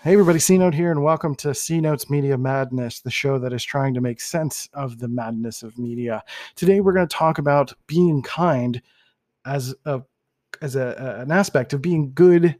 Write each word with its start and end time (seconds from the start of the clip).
Hey, 0.00 0.12
everybody, 0.12 0.38
C 0.38 0.58
Note 0.58 0.74
here, 0.74 0.90
and 0.90 1.02
welcome 1.02 1.34
to 1.36 1.54
C 1.54 1.80
Notes 1.80 2.10
Media 2.10 2.36
Madness, 2.36 3.00
the 3.00 3.10
show 3.10 3.38
that 3.38 3.54
is 3.54 3.64
trying 3.64 3.94
to 3.94 4.02
make 4.02 4.20
sense 4.20 4.68
of 4.74 4.98
the 4.98 5.08
madness 5.08 5.62
of 5.62 5.78
media. 5.78 6.22
Today, 6.54 6.80
we're 6.80 6.92
going 6.92 7.08
to 7.08 7.16
talk 7.16 7.38
about 7.38 7.72
being 7.86 8.20
kind 8.22 8.82
as 9.46 9.74
a 9.86 10.02
as 10.60 10.76
a, 10.76 11.22
an 11.22 11.32
aspect 11.32 11.72
of 11.72 11.80
being 11.80 12.12
good 12.12 12.56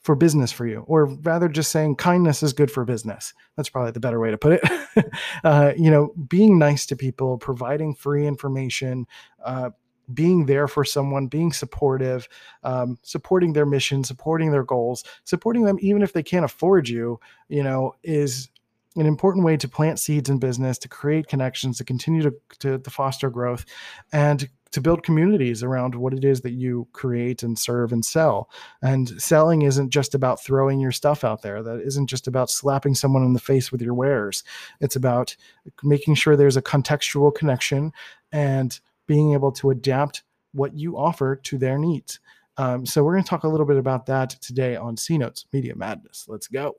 for 0.00 0.16
business 0.16 0.50
for 0.50 0.66
you, 0.66 0.80
or 0.88 1.04
rather, 1.04 1.50
just 1.50 1.70
saying 1.70 1.96
kindness 1.96 2.42
is 2.42 2.54
good 2.54 2.70
for 2.70 2.86
business. 2.86 3.34
That's 3.58 3.68
probably 3.68 3.92
the 3.92 4.00
better 4.00 4.18
way 4.18 4.30
to 4.30 4.38
put 4.38 4.60
it. 4.64 5.12
uh, 5.44 5.72
you 5.76 5.90
know, 5.90 6.14
being 6.28 6.58
nice 6.58 6.86
to 6.86 6.96
people, 6.96 7.36
providing 7.36 7.94
free 7.94 8.26
information, 8.26 9.06
uh, 9.44 9.70
being 10.14 10.46
there 10.46 10.68
for 10.68 10.84
someone, 10.84 11.26
being 11.26 11.52
supportive, 11.52 12.28
um, 12.62 12.98
supporting 13.02 13.52
their 13.52 13.66
mission, 13.66 14.04
supporting 14.04 14.50
their 14.50 14.64
goals, 14.64 15.04
supporting 15.24 15.64
them 15.64 15.78
even 15.80 16.02
if 16.02 16.12
they 16.12 16.22
can't 16.22 16.44
afford 16.44 16.88
you, 16.88 17.20
you 17.48 17.62
know, 17.62 17.94
is 18.02 18.48
an 18.96 19.06
important 19.06 19.44
way 19.44 19.56
to 19.56 19.68
plant 19.68 19.98
seeds 19.98 20.28
in 20.28 20.38
business, 20.38 20.78
to 20.78 20.88
create 20.88 21.28
connections, 21.28 21.78
to 21.78 21.84
continue 21.84 22.22
to, 22.22 22.34
to, 22.58 22.78
to 22.78 22.90
foster 22.90 23.30
growth, 23.30 23.64
and 24.12 24.48
to 24.72 24.80
build 24.80 25.02
communities 25.02 25.62
around 25.62 25.94
what 25.94 26.12
it 26.12 26.24
is 26.24 26.42
that 26.42 26.52
you 26.52 26.86
create 26.92 27.42
and 27.42 27.58
serve 27.58 27.92
and 27.92 28.04
sell. 28.04 28.48
And 28.82 29.08
selling 29.20 29.62
isn't 29.62 29.90
just 29.90 30.14
about 30.14 30.42
throwing 30.42 30.80
your 30.80 30.92
stuff 30.92 31.24
out 31.24 31.42
there. 31.42 31.62
That 31.62 31.80
isn't 31.80 32.06
just 32.06 32.28
about 32.28 32.50
slapping 32.50 32.94
someone 32.94 33.24
in 33.24 33.32
the 33.32 33.40
face 33.40 33.72
with 33.72 33.82
your 33.82 33.94
wares. 33.94 34.44
It's 34.80 34.96
about 34.96 35.36
making 35.82 36.14
sure 36.14 36.36
there's 36.36 36.56
a 36.56 36.62
contextual 36.62 37.34
connection 37.34 37.92
and 38.32 38.78
being 39.10 39.32
able 39.32 39.50
to 39.50 39.70
adapt 39.70 40.22
what 40.52 40.72
you 40.72 40.96
offer 40.96 41.34
to 41.34 41.58
their 41.58 41.76
needs. 41.78 42.20
Um, 42.58 42.86
so 42.86 43.02
we're 43.02 43.14
going 43.14 43.24
to 43.24 43.28
talk 43.28 43.42
a 43.42 43.48
little 43.48 43.66
bit 43.66 43.76
about 43.76 44.06
that 44.06 44.30
today 44.40 44.76
on 44.76 44.96
C 44.96 45.18
Notes 45.18 45.46
Media 45.52 45.74
Madness. 45.74 46.26
Let's 46.28 46.46
go. 46.46 46.76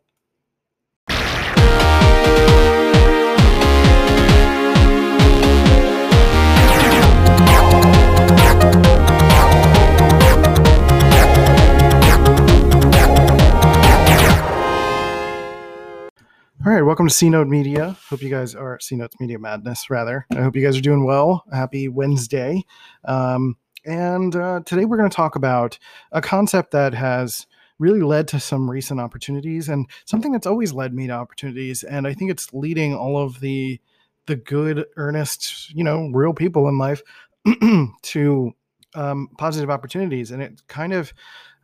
All 16.64 16.72
right, 16.72 16.84
welcome 16.84 17.08
to 17.08 17.14
C 17.14 17.28
Note 17.28 17.48
Media. 17.48 17.98
Hope 18.08 18.22
you 18.22 18.30
guys 18.30 18.54
are 18.54 18.80
C 18.80 18.96
Media 19.20 19.40
Madness, 19.40 19.90
rather. 19.90 20.28
I 20.32 20.44
hope 20.44 20.56
you 20.56 20.64
guys 20.64 20.78
are 20.78 20.82
doing 20.82 21.04
well. 21.04 21.44
Happy 21.52 21.88
Wednesday. 21.88 22.64
Um, 23.04 23.58
and 23.84 24.36
uh, 24.36 24.60
today 24.64 24.86
we're 24.86 24.98
going 24.98 25.10
to 25.10 25.16
talk 25.16 25.36
about 25.36 25.80
a 26.12 26.22
concept 26.22 26.70
that 26.74 26.94
has 26.94 27.48
really 27.80 28.02
led 28.02 28.28
to 28.28 28.40
some 28.40 28.70
recent 28.70 29.00
opportunities 29.00 29.70
and 29.70 29.90
something 30.06 30.32
that's 30.32 30.46
always 30.46 30.72
led 30.72 30.94
me 30.94 31.08
to 31.08 31.14
opportunities. 31.14 31.82
And 31.82 32.06
I 32.06 32.14
think 32.14 32.30
it's 32.30 32.54
leading 32.54 32.94
all 32.94 33.18
of 33.18 33.40
the 33.40 33.82
the 34.28 34.36
good, 34.36 34.86
earnest, 34.98 35.74
you 35.74 35.84
know, 35.84 36.12
real 36.14 36.32
people 36.32 36.70
in 36.70 36.78
life 36.78 37.02
to 38.04 38.52
um, 38.94 39.30
positive 39.40 39.72
opportunities. 39.72 40.30
And 40.30 40.44
it 40.44 40.62
kind 40.68 40.94
of 40.94 41.12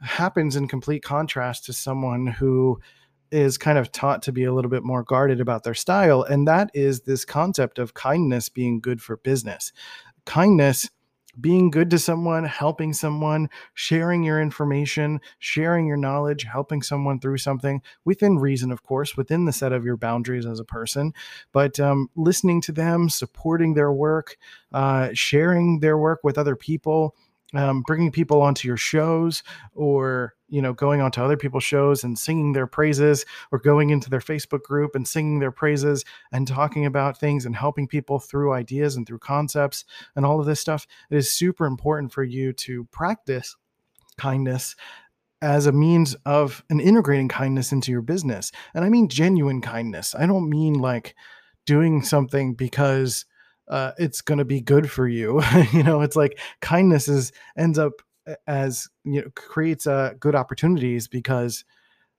happens 0.01 0.55
in 0.55 0.67
complete 0.67 1.03
contrast 1.03 1.65
to 1.65 1.73
someone 1.73 2.25
who 2.25 2.79
is 3.31 3.57
kind 3.57 3.77
of 3.77 3.91
taught 3.91 4.21
to 4.23 4.31
be 4.31 4.43
a 4.43 4.53
little 4.53 4.71
bit 4.71 4.83
more 4.83 5.03
guarded 5.03 5.39
about 5.39 5.63
their 5.63 5.73
style. 5.73 6.23
And 6.23 6.47
that 6.47 6.71
is 6.73 7.01
this 7.01 7.25
concept 7.25 7.79
of 7.79 7.93
kindness 7.93 8.49
being 8.49 8.79
good 8.79 9.01
for 9.01 9.17
business. 9.17 9.71
Kindness 10.25 10.89
being 11.39 11.69
good 11.69 11.89
to 11.91 11.99
someone, 11.99 12.45
helping 12.45 12.93
someone, 12.93 13.49
sharing 13.73 14.23
your 14.23 14.41
information, 14.41 15.21
sharing 15.39 15.85
your 15.85 15.97
knowledge, 15.97 16.43
helping 16.43 16.81
someone 16.81 17.19
through 17.19 17.37
something 17.37 17.81
within 18.05 18.39
reason, 18.39 18.71
of 18.71 18.83
course, 18.83 19.15
within 19.15 19.45
the 19.45 19.53
set 19.53 19.71
of 19.71 19.85
your 19.85 19.97
boundaries 19.97 20.45
as 20.45 20.59
a 20.59 20.65
person, 20.65 21.13
but 21.51 21.79
um, 21.79 22.09
listening 22.15 22.61
to 22.61 22.71
them, 22.71 23.09
supporting 23.09 23.73
their 23.73 23.91
work, 23.91 24.37
uh, 24.73 25.09
sharing 25.13 25.79
their 25.79 25.97
work 25.97 26.21
with 26.23 26.37
other 26.37 26.55
people, 26.55 27.15
um, 27.53 27.81
bringing 27.81 28.11
people 28.11 28.41
onto 28.41 28.67
your 28.67 28.77
shows 28.77 29.43
or 29.73 30.35
you 30.49 30.61
know 30.61 30.73
going 30.73 31.01
onto 31.01 31.21
other 31.21 31.37
people's 31.37 31.63
shows 31.63 32.03
and 32.03 32.19
singing 32.19 32.53
their 32.53 32.67
praises 32.67 33.25
or 33.51 33.59
going 33.59 33.89
into 33.89 34.09
their 34.09 34.19
facebook 34.19 34.63
group 34.63 34.95
and 34.95 35.07
singing 35.07 35.39
their 35.39 35.51
praises 35.51 36.03
and 36.31 36.47
talking 36.47 36.85
about 36.85 37.19
things 37.19 37.45
and 37.45 37.55
helping 37.55 37.87
people 37.87 38.19
through 38.19 38.53
ideas 38.53 38.95
and 38.95 39.07
through 39.07 39.19
concepts 39.19 39.85
and 40.15 40.25
all 40.25 40.39
of 40.39 40.45
this 40.45 40.59
stuff 40.59 40.85
it 41.09 41.17
is 41.17 41.31
super 41.31 41.65
important 41.65 42.11
for 42.11 42.23
you 42.23 42.51
to 42.51 42.85
practice 42.91 43.55
kindness 44.17 44.75
as 45.41 45.67
a 45.67 45.71
means 45.71 46.15
of 46.25 46.63
an 46.69 46.79
integrating 46.79 47.27
kindness 47.27 47.71
into 47.71 47.91
your 47.91 48.01
business. 48.01 48.51
And 48.73 48.83
i 48.83 48.89
mean 48.89 49.07
genuine 49.07 49.61
kindness. 49.61 50.15
I 50.15 50.25
don't 50.25 50.49
mean 50.49 50.75
like 50.75 51.15
doing 51.65 52.01
something 52.01 52.53
because 52.53 53.25
uh, 53.69 53.91
it's 53.97 54.21
going 54.21 54.37
to 54.37 54.45
be 54.45 54.61
good 54.61 54.89
for 54.89 55.07
you. 55.07 55.41
you 55.73 55.83
know, 55.83 56.01
it's 56.01 56.15
like 56.15 56.39
kindness 56.61 57.07
is 57.07 57.31
ends 57.57 57.77
up 57.77 57.93
as 58.47 58.87
you 59.03 59.21
know 59.21 59.27
creates 59.35 59.87
uh, 59.87 60.13
good 60.19 60.35
opportunities 60.35 61.07
because 61.07 61.63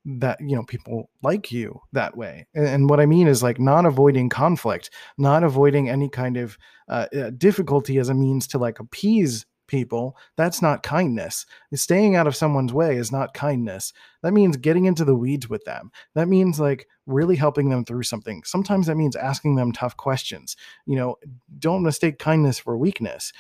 that 0.05 0.39
you 0.41 0.57
know 0.57 0.63
people 0.63 1.11
like 1.23 1.53
you 1.53 1.81
that 1.93 2.17
way 2.17 2.47
and, 2.55 2.67
and, 2.67 2.91
what 2.91 3.01
i 3.01 3.05
mean 3.05 3.27
is 3.27 3.43
like 3.43 3.59
not 3.59 3.85
avoiding 3.85 4.29
conflict 4.29 4.91
not 5.19 5.43
avoiding 5.43 5.91
any 5.91 6.09
kind 6.09 6.37
of 6.37 6.57
uh, 6.89 7.07
uh 7.19 7.31
difficulty 7.31 7.99
as 7.99 8.09
a 8.09 8.15
means 8.15 8.47
to 8.47 8.59
like 8.59 8.79
appease 8.79 9.45
people, 9.69 10.17
that's 10.37 10.61
not 10.61 10.83
kindness. 10.83 11.47
Staying 11.73 12.17
out 12.17 12.27
of 12.27 12.35
someone's 12.35 12.73
way 12.73 12.97
is 12.97 13.13
not 13.13 13.35
kindness. 13.35 13.93
That 14.23 14.33
means 14.33 14.57
getting 14.57 14.87
into 14.87 15.05
the 15.05 15.15
weeds 15.15 15.49
with 15.49 15.65
them. 15.65 15.93
That 16.15 16.29
means 16.29 16.59
like 16.59 16.89
really 17.07 17.37
helping 17.37 17.69
them 17.69 17.85
through 17.85 18.03
something. 18.03 18.43
Sometimes 18.45 18.89
that 18.89 18.97
means 18.97 19.15
asking 19.15 19.55
them 19.55 19.73
tough 19.73 19.97
questions. 19.97 20.57
You 20.87 20.97
know, 20.97 21.17
don't 21.59 21.85
mistake 21.85 22.19
kindness 22.19 22.59
for 22.59 22.77
weakness. 22.77 23.33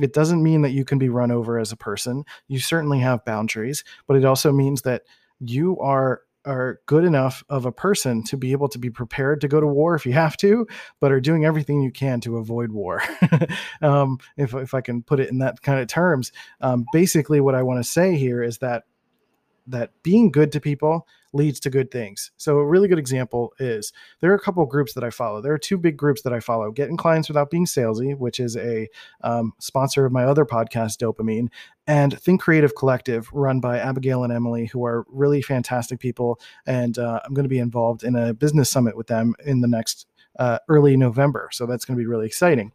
It 0.00 0.14
doesn't 0.14 0.42
mean 0.42 0.62
that 0.62 0.70
you 0.70 0.86
can 0.86 0.98
be 0.98 1.10
run 1.10 1.30
over 1.30 1.58
as 1.58 1.70
a 1.70 1.76
person. 1.76 2.24
You 2.48 2.58
certainly 2.58 3.00
have 3.00 3.24
boundaries, 3.26 3.84
but 4.06 4.16
it 4.16 4.24
also 4.24 4.50
means 4.50 4.82
that 4.82 5.02
you 5.40 5.78
are 5.80 6.22
are 6.44 6.80
good 6.86 7.04
enough 7.04 7.44
of 7.48 7.66
a 7.66 7.72
person 7.72 8.22
to 8.24 8.36
be 8.36 8.52
able 8.52 8.68
to 8.68 8.78
be 8.78 8.90
prepared 8.90 9.40
to 9.40 9.48
go 9.48 9.60
to 9.60 9.66
war 9.66 9.94
if 9.94 10.04
you 10.04 10.12
have 10.12 10.36
to, 10.38 10.66
but 11.00 11.12
are 11.12 11.20
doing 11.20 11.44
everything 11.44 11.82
you 11.82 11.90
can 11.90 12.20
to 12.20 12.38
avoid 12.38 12.72
war. 12.72 13.02
um, 13.82 14.18
if, 14.36 14.54
if 14.54 14.74
I 14.74 14.80
can 14.80 15.02
put 15.02 15.20
it 15.20 15.30
in 15.30 15.38
that 15.38 15.62
kind 15.62 15.80
of 15.80 15.86
terms, 15.86 16.32
um, 16.60 16.84
basically 16.92 17.40
what 17.40 17.54
I 17.54 17.62
want 17.62 17.78
to 17.78 17.88
say 17.88 18.16
here 18.16 18.42
is 18.42 18.58
that 18.58 18.84
that 19.68 19.92
being 20.02 20.32
good 20.32 20.52
to 20.52 20.60
people 20.60 21.06
leads 21.32 21.60
to 21.60 21.70
good 21.70 21.90
things. 21.90 22.30
So 22.36 22.58
a 22.58 22.66
really 22.66 22.88
good 22.88 22.98
example 22.98 23.52
is 23.58 23.92
there 24.20 24.30
are 24.30 24.36
a 24.36 24.40
couple 24.40 24.64
groups 24.66 24.94
that 24.94 25.04
I 25.04 25.10
follow. 25.10 25.40
There 25.40 25.52
are 25.52 25.58
two 25.58 25.78
big 25.78 25.96
groups 25.96 26.22
that 26.22 26.32
I 26.32 26.40
follow: 26.40 26.70
Getting 26.70 26.96
Clients 26.96 27.28
Without 27.28 27.50
Being 27.50 27.66
Salesy, 27.66 28.16
which 28.16 28.40
is 28.40 28.56
a 28.56 28.88
um, 29.22 29.52
sponsor 29.58 30.04
of 30.04 30.12
my 30.12 30.24
other 30.24 30.44
podcast, 30.44 30.98
Dopamine, 30.98 31.48
and 31.86 32.18
Think 32.20 32.40
Creative 32.40 32.74
Collective, 32.74 33.28
run 33.32 33.60
by 33.60 33.78
Abigail 33.78 34.24
and 34.24 34.32
Emily, 34.32 34.66
who 34.66 34.84
are 34.84 35.04
really 35.08 35.42
fantastic 35.42 35.98
people. 36.00 36.40
And 36.66 36.98
uh, 36.98 37.20
I'm 37.24 37.34
going 37.34 37.44
to 37.44 37.48
be 37.48 37.58
involved 37.58 38.04
in 38.04 38.14
a 38.16 38.34
business 38.34 38.70
summit 38.70 38.96
with 38.96 39.06
them 39.06 39.34
in 39.44 39.60
the 39.60 39.68
next 39.68 40.06
uh, 40.38 40.58
early 40.68 40.96
November. 40.96 41.48
So 41.52 41.66
that's 41.66 41.84
going 41.84 41.96
to 41.96 42.02
be 42.02 42.06
really 42.06 42.26
exciting. 42.26 42.72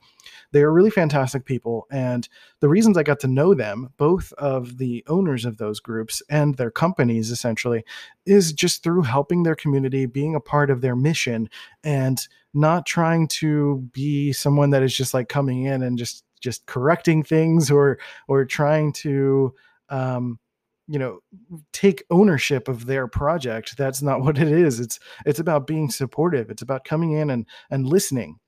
They 0.57 0.63
are 0.63 0.73
really 0.73 0.89
fantastic 0.89 1.45
people. 1.45 1.85
And 1.91 2.27
the 2.61 2.67
reasons 2.67 2.97
I 2.97 3.03
got 3.03 3.19
to 3.19 3.27
know 3.27 3.53
them, 3.53 3.93
both 3.97 4.33
of 4.39 4.79
the 4.79 5.05
owners 5.05 5.45
of 5.45 5.57
those 5.57 5.79
groups 5.79 6.19
and 6.31 6.57
their 6.57 6.71
companies 6.71 7.29
essentially, 7.29 7.85
is 8.25 8.53
just 8.53 8.81
through 8.81 9.03
helping 9.03 9.43
their 9.43 9.53
community, 9.53 10.07
being 10.07 10.33
a 10.33 10.39
part 10.39 10.71
of 10.71 10.81
their 10.81 10.95
mission, 10.95 11.47
and 11.83 12.27
not 12.55 12.87
trying 12.87 13.27
to 13.27 13.87
be 13.93 14.33
someone 14.33 14.71
that 14.71 14.81
is 14.81 14.97
just 14.97 15.13
like 15.13 15.29
coming 15.29 15.65
in 15.65 15.83
and 15.83 15.95
just 15.95 16.23
just 16.41 16.65
correcting 16.65 17.21
things 17.21 17.69
or 17.69 17.99
or 18.27 18.43
trying 18.43 18.91
to 18.93 19.53
um, 19.89 20.39
you 20.87 20.97
know 20.97 21.19
take 21.71 22.03
ownership 22.09 22.67
of 22.67 22.87
their 22.87 23.07
project. 23.07 23.77
That's 23.77 24.01
not 24.01 24.21
what 24.23 24.39
it 24.39 24.47
is. 24.47 24.79
It's 24.79 24.99
it's 25.23 25.39
about 25.39 25.67
being 25.67 25.91
supportive. 25.91 26.49
It's 26.49 26.63
about 26.63 26.83
coming 26.83 27.11
in 27.11 27.29
and 27.29 27.45
and 27.69 27.85
listening 27.85 28.39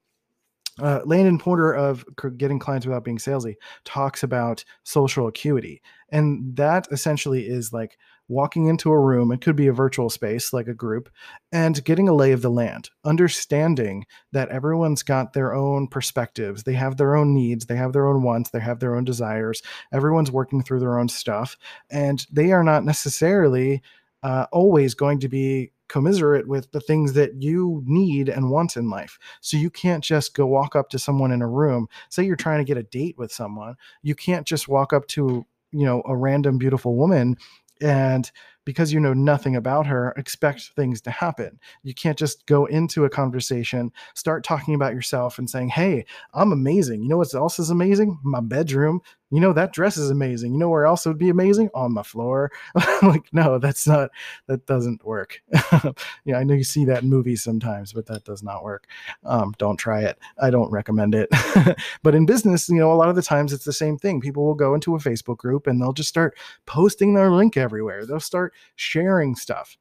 uh, 0.82 1.02
Landon 1.06 1.38
Porter 1.38 1.74
of 1.74 2.06
Getting 2.38 2.60
Clients 2.60 2.86
Without 2.86 3.04
Being 3.04 3.18
Salesy 3.18 3.56
talks 3.86 4.24
about 4.24 4.64
social 4.84 5.28
acuity. 5.28 5.82
And 6.12 6.56
that 6.56 6.88
essentially 6.92 7.48
is 7.48 7.72
like 7.72 7.98
walking 8.30 8.68
into 8.68 8.92
a 8.92 9.00
room, 9.00 9.32
it 9.32 9.42
could 9.42 9.56
be 9.56 9.68
a 9.68 9.74
virtual 9.74 10.10
space 10.10 10.54
like 10.54 10.68
a 10.68 10.74
group, 10.74 11.10
and 11.52 11.84
getting 11.84 12.08
a 12.08 12.14
lay 12.14 12.32
of 12.32 12.44
the 12.44 12.50
land, 12.50 12.90
understanding 13.04 14.06
that 14.32 14.50
everyone's 14.50 15.02
got 15.02 15.34
their 15.34 15.54
own 15.54 15.88
perspectives. 15.88 16.64
They 16.64 16.74
have 16.74 16.98
their 16.98 17.16
own 17.16 17.34
needs, 17.34 17.66
they 17.66 17.76
have 17.76 17.92
their 17.92 18.08
own 18.08 18.22
wants, 18.22 18.52
they 18.52 18.60
have 18.60 18.80
their 18.80 18.96
own 18.96 19.04
desires. 19.04 19.64
Everyone's 19.92 20.32
working 20.32 20.62
through 20.62 20.80
their 20.80 21.00
own 21.00 21.10
stuff, 21.10 21.58
and 21.90 22.26
they 22.32 22.52
are 22.52 22.64
not 22.64 22.86
necessarily 22.86 23.82
uh, 24.24 24.46
always 24.52 24.94
going 24.94 25.20
to 25.20 25.30
be 25.30 25.72
commiserate 25.88 26.48
with 26.48 26.72
the 26.72 26.80
things 26.80 27.14
that 27.14 27.42
you 27.42 27.84
need 27.86 28.30
and 28.30 28.50
want 28.50 28.78
in 28.78 28.90
life. 28.90 29.18
So 29.42 29.58
you 29.58 29.70
can't 29.70 30.04
just 30.04 30.36
go 30.36 30.46
walk 30.46 30.76
up 30.76 30.90
to 30.90 31.00
someone 31.00 31.32
in 31.32 31.42
a 31.42 31.48
room, 31.48 31.88
say 32.10 32.24
you're 32.24 32.36
trying 32.36 32.60
to 32.60 32.64
get 32.64 32.78
a 32.78 32.84
date 32.84 33.18
with 33.18 33.32
someone, 33.32 33.76
you 34.04 34.16
can't 34.16 34.46
just 34.46 34.68
walk 34.68 34.94
up 34.94 35.08
to, 35.08 35.46
you 35.72 35.86
know, 35.86 36.04
a 36.06 36.16
random 36.16 36.58
beautiful 36.58 36.96
woman 36.96 37.38
and 37.82 38.32
because 38.70 38.94
you 38.94 39.00
know 39.00 39.14
nothing 39.14 39.56
about 39.56 39.88
her, 39.88 40.14
expect 40.16 40.74
things 40.76 41.02
to 41.02 41.10
happen. 41.10 41.60
You 41.82 41.96
can't 41.96 42.20
just 42.20 42.46
go 42.46 42.68
into 42.68 43.04
a 43.04 43.10
conversation, 43.10 43.92
start 44.14 44.44
talking 44.44 44.76
about 44.76 44.94
yourself 44.94 45.40
and 45.40 45.50
saying, 45.50 45.70
Hey, 45.70 46.06
I'm 46.36 46.52
amazing. 46.52 47.02
You 47.02 47.10
know 47.10 47.18
what 47.18 47.34
else 47.34 47.58
is 47.58 47.72
amazing? 47.72 48.20
My 48.22 48.42
bedroom. 48.42 49.02
You 49.32 49.40
know 49.40 49.54
that 49.54 49.74
dress 49.74 49.96
is 49.96 50.10
amazing. 50.10 50.54
You 50.54 50.60
know 50.60 50.70
where 50.70 50.88
else 50.88 51.06
would 51.06 51.20
be 51.20 51.30
amazing? 51.30 51.70
On 51.74 51.94
the 51.94 52.04
floor. 52.04 52.52
Like 53.02 53.30
no 53.32 53.60
that's 53.60 53.88
not 53.88 54.10
that 54.48 54.66
doesn't 54.66 55.06
work. 55.06 55.42
Yeah 56.26 56.38
i 56.38 56.44
know 56.44 56.54
you 56.54 56.66
see 56.66 56.84
that 56.86 57.04
in 57.04 57.10
movies 57.10 57.42
sometimes 57.44 57.94
but 57.94 58.06
that 58.08 58.24
does 58.26 58.44
not 58.44 58.64
work. 58.64 58.88
Um, 59.24 59.54
don't 59.58 59.78
try 59.78 60.02
it. 60.02 60.18
I 60.42 60.50
don't 60.50 60.72
recommend 60.72 61.16
it. 61.16 61.30
But 62.04 62.16
in 62.16 62.26
business 62.26 62.68
you 62.70 62.76
know 62.76 62.92
a 62.92 62.96
lot 62.96 63.10
of 63.10 63.16
the 63.16 63.22
times 63.22 63.54
it's 63.54 63.66
the 63.66 63.74
same 63.74 63.98
thing. 63.98 64.20
People 64.20 64.46
will 64.46 64.56
go 64.56 64.74
into 64.74 64.96
a 64.96 65.00
facebook 65.00 65.38
group 65.38 65.68
and 65.68 65.82
they'll 65.82 65.94
just 65.94 66.10
start 66.10 66.38
posting 66.66 67.14
their 67.14 67.32
link 67.32 67.56
everywhere. 67.56 68.06
They'll 68.06 68.20
start 68.20 68.54
sharing 68.76 69.36
stuff. 69.36 69.78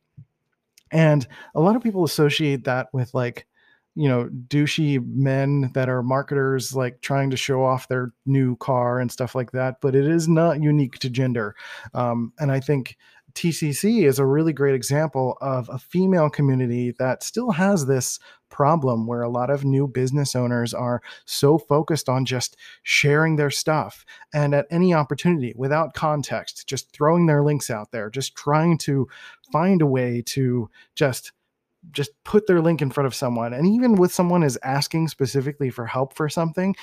And 0.90 1.26
a 1.54 1.60
lot 1.60 1.76
of 1.76 1.82
people 1.82 2.04
associate 2.04 2.64
that 2.64 2.88
with 2.92 3.12
like 3.14 3.46
you 3.94 4.08
know 4.08 4.30
douchey 4.46 5.04
men 5.04 5.72
that 5.75 5.88
are 5.88 6.02
marketers 6.02 6.75
like 6.75 7.00
trying 7.00 7.30
to 7.30 7.36
show 7.36 7.64
off 7.64 7.88
their 7.88 8.12
new 8.26 8.54
car 8.56 9.00
and 9.00 9.10
stuff 9.10 9.34
like 9.34 9.50
that 9.50 9.80
but 9.80 9.96
it 9.96 10.06
is 10.06 10.28
not 10.28 10.62
unique 10.62 10.98
to 11.00 11.10
gender. 11.10 11.56
Um, 11.94 12.32
and 12.38 12.52
i 12.52 12.60
think 12.60 12.96
tcc 13.38 14.05
is 14.05 14.19
a 14.19 14.26
really 14.26 14.52
great 14.52 14.75
example 14.75 15.38
of 15.40 15.69
a 15.69 15.79
female 15.79 16.29
community 16.29 16.93
that 16.99 17.23
still 17.23 17.52
has 17.52 17.87
this 17.87 18.19
problem 18.50 19.06
where 19.06 19.23
a 19.23 19.29
lot 19.29 19.49
of 19.49 19.64
new 19.64 19.87
business 19.87 20.35
owners 20.35 20.75
are 20.75 21.00
so 21.25 21.56
focused 21.56 22.08
on 22.08 22.25
just 22.25 22.56
sharing 22.82 23.37
their 23.37 23.50
stuff 23.50 24.05
and 24.35 24.55
at 24.55 24.67
any 24.70 24.93
opportunity 24.93 25.52
without 25.56 25.94
context 25.94 26.67
just 26.67 26.90
throwing 26.93 27.26
their 27.26 27.44
links 27.44 27.70
out 27.70 27.93
there 27.93 28.11
just 28.11 28.35
trying 28.35 28.76
to 28.76 29.06
find 29.52 29.82
a 29.82 29.87
way 29.87 30.20
to 30.26 30.69
just 30.96 31.32
just 31.93 32.11
put 32.25 32.46
their 32.49 32.61
link 32.61 32.82
in 32.82 32.91
front 32.91 33.06
of 33.06 33.14
someone. 33.14 33.52
And 33.52 33.67
even 33.67 33.94
with 33.94 34.12
someone 34.12 34.43
is 34.43 34.58
asking 34.64 35.08
specifically 35.08 35.70
for 35.70 35.87
help 35.87 36.12
for 36.12 36.29
something 36.29 36.75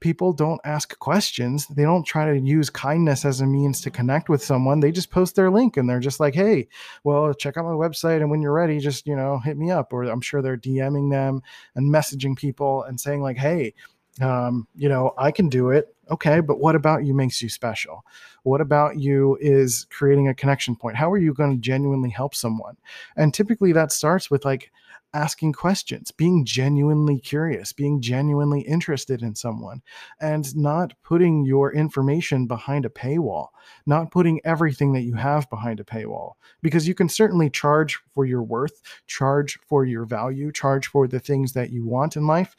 people 0.00 0.32
don't 0.32 0.60
ask 0.64 0.98
questions 0.98 1.66
they 1.68 1.82
don't 1.82 2.04
try 2.04 2.32
to 2.32 2.38
use 2.38 2.70
kindness 2.70 3.24
as 3.24 3.40
a 3.40 3.46
means 3.46 3.80
to 3.80 3.90
connect 3.90 4.28
with 4.28 4.42
someone 4.42 4.80
they 4.80 4.92
just 4.92 5.10
post 5.10 5.34
their 5.34 5.50
link 5.50 5.76
and 5.76 5.88
they're 5.88 6.00
just 6.00 6.20
like 6.20 6.34
hey 6.34 6.66
well 7.04 7.32
check 7.34 7.56
out 7.56 7.64
my 7.64 7.70
website 7.70 8.20
and 8.20 8.30
when 8.30 8.40
you're 8.42 8.52
ready 8.52 8.78
just 8.78 9.06
you 9.06 9.16
know 9.16 9.38
hit 9.38 9.56
me 9.56 9.70
up 9.70 9.92
or 9.92 10.04
i'm 10.04 10.20
sure 10.20 10.42
they're 10.42 10.56
dming 10.56 11.10
them 11.10 11.42
and 11.74 11.92
messaging 11.92 12.36
people 12.36 12.82
and 12.84 13.00
saying 13.00 13.22
like 13.22 13.36
hey 13.36 13.74
um, 14.20 14.66
you 14.74 14.88
know, 14.88 15.14
I 15.16 15.30
can 15.30 15.48
do 15.48 15.70
it. 15.70 15.94
Okay, 16.10 16.40
but 16.40 16.58
what 16.58 16.74
about 16.74 17.04
you 17.04 17.14
makes 17.14 17.42
you 17.42 17.48
special? 17.48 18.04
What 18.42 18.60
about 18.60 18.98
you 18.98 19.36
is 19.40 19.86
creating 19.90 20.28
a 20.28 20.34
connection 20.34 20.74
point? 20.74 20.96
How 20.96 21.10
are 21.12 21.18
you 21.18 21.34
going 21.34 21.54
to 21.54 21.60
genuinely 21.60 22.08
help 22.08 22.34
someone? 22.34 22.76
And 23.16 23.34
typically 23.34 23.72
that 23.72 23.92
starts 23.92 24.30
with 24.30 24.44
like 24.44 24.72
asking 25.14 25.52
questions, 25.52 26.10
being 26.10 26.44
genuinely 26.44 27.18
curious, 27.18 27.72
being 27.72 28.00
genuinely 28.00 28.60
interested 28.62 29.22
in 29.22 29.34
someone, 29.34 29.82
and 30.20 30.54
not 30.56 30.92
putting 31.02 31.44
your 31.44 31.72
information 31.72 32.46
behind 32.46 32.84
a 32.84 32.90
paywall, 32.90 33.48
not 33.86 34.10
putting 34.10 34.40
everything 34.44 34.92
that 34.92 35.02
you 35.02 35.14
have 35.14 35.48
behind 35.50 35.80
a 35.80 35.84
paywall. 35.84 36.32
Because 36.62 36.86
you 36.86 36.94
can 36.94 37.08
certainly 37.08 37.50
charge 37.50 37.98
for 38.14 38.24
your 38.24 38.42
worth, 38.42 38.82
charge 39.06 39.58
for 39.68 39.84
your 39.84 40.04
value, 40.04 40.52
charge 40.52 40.86
for 40.86 41.08
the 41.08 41.20
things 41.20 41.52
that 41.54 41.70
you 41.70 41.86
want 41.86 42.16
in 42.16 42.26
life. 42.26 42.54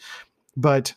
But 0.58 0.96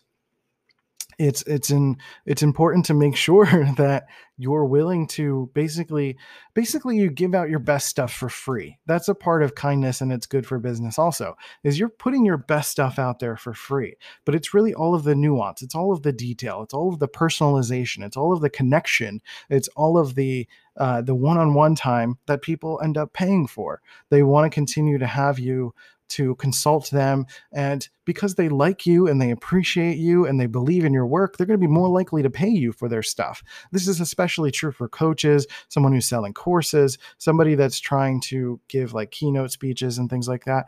it's 1.23 1.43
it's 1.43 1.71
in 1.71 1.97
it's 2.27 2.43
important 2.43 2.85
to 2.87 2.95
make 2.95 3.17
sure 3.29 3.47
that 3.77 4.07
you're 4.39 4.65
willing 4.65 5.07
to 5.07 5.51
basically 5.55 6.17
basically 6.55 6.97
you 6.97 7.11
give 7.11 7.35
out 7.35 7.49
your 7.49 7.61
best 7.61 7.87
stuff 7.87 8.13
for 8.13 8.29
free. 8.29 8.79
That's 8.87 9.09
a 9.09 9.15
part 9.15 9.43
of 9.43 9.55
kindness 9.55 10.01
and 10.01 10.13
it's 10.13 10.27
good 10.27 10.47
for 10.47 10.59
business 10.59 10.99
also 10.99 11.37
is 11.63 11.79
you're 11.79 11.89
putting 11.89 12.25
your 12.25 12.39
best 12.39 12.71
stuff 12.71 12.99
out 12.99 13.21
there 13.21 13.37
for 13.37 13.55
free 13.55 13.95
but 14.25 14.35
it's 14.35 14.55
really 14.55 14.75
all 14.75 14.95
of 14.95 15.05
the 15.05 15.15
nuance 15.15 15.63
it's 15.63 15.75
all 15.75 15.93
of 15.93 16.03
the 16.03 16.13
detail 16.13 16.63
it's 16.63 16.75
all 16.75 16.93
of 16.93 16.99
the 16.99 17.09
personalization 17.09 18.05
it's 18.05 18.17
all 18.17 18.33
of 18.33 18.41
the 18.41 18.51
connection 18.51 19.21
it's 19.49 19.69
all 19.69 19.99
of 19.99 20.15
the 20.15 20.47
uh, 20.77 21.03
the 21.03 21.15
one-on-one 21.15 21.75
time 21.75 22.19
that 22.27 22.41
people 22.41 22.81
end 22.83 22.97
up 22.97 23.13
paying 23.13 23.47
for. 23.47 23.83
They 24.09 24.23
want 24.23 24.51
to 24.51 24.55
continue 24.55 24.97
to 24.97 25.07
have 25.07 25.39
you 25.39 25.75
to 26.13 26.35
consult 26.37 26.91
them. 26.91 27.27
And 27.53 27.89
because 28.05 28.35
they 28.35 28.49
like 28.49 28.87
you 28.87 29.07
and 29.09 29.21
they 29.21 29.31
appreciate 29.31 29.97
you 29.97 30.27
and 30.27 30.41
they 30.41 30.47
believe 30.47 30.85
in 30.85 30.93
your 30.93 31.07
work, 31.07 31.37
they're 31.37 31.47
going 31.47 31.61
to 31.61 31.67
be 31.67 31.73
more 31.73 31.89
likely 31.89 32.23
to 32.23 32.31
pay 32.31 32.49
you 32.49 32.73
for 32.73 32.89
their 32.89 33.03
stuff. 33.03 33.43
This 33.71 33.89
is 33.89 34.01
especially 34.01 34.51
true 34.51 34.73
for 34.73 34.89
coaches, 34.89 35.47
someone 35.69 35.93
who's 35.93 36.09
selling 36.09 36.35
courses, 36.35 36.99
somebody 37.19 37.55
that's 37.55 37.81
trying 37.81 38.21
to 38.23 38.61
give 38.69 38.93
like 38.93 39.11
keynote 39.11 39.51
speeches 39.51 39.99
and 39.99 40.11
things 40.11 40.29
like 40.29 40.45
that. 40.45 40.67